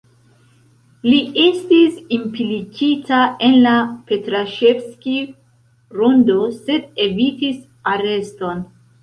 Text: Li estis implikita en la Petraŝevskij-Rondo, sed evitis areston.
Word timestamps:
Li 1.07 1.17
estis 1.41 1.99
implikita 2.17 3.19
en 3.49 3.59
la 3.67 3.75
Petraŝevskij-Rondo, 4.13 6.39
sed 6.57 6.91
evitis 7.07 7.63
areston. 7.95 8.67